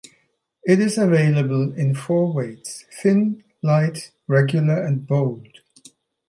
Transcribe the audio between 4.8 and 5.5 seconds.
and bold.